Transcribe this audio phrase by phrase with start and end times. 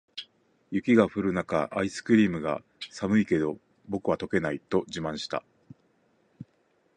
[0.71, 5.43] 雪が降る中、アイスクリームが「寒いけど、僕は溶けない！」と自慢した。